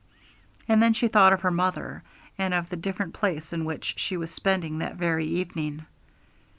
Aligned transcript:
And 0.67 0.81
then 0.81 0.93
she 0.95 1.07
thought 1.09 1.31
of 1.31 1.41
her 1.41 1.51
mother, 1.51 2.01
and 2.35 2.55
of 2.55 2.69
the 2.69 2.75
different 2.75 3.13
place 3.13 3.53
in 3.53 3.65
which 3.65 3.93
she 3.99 4.17
was 4.17 4.31
spending 4.31 4.79
that 4.79 4.95
very 4.95 5.27
evening. 5.27 5.85